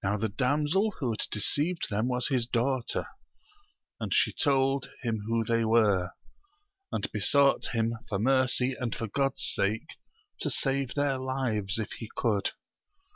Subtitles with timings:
[0.00, 3.08] Now the damsel who had deceived them was his daughter,
[3.98, 6.12] and she told him who they were,
[6.92, 9.96] and besought him for mercy and for God's sake
[10.42, 12.52] to save their lives, if he could.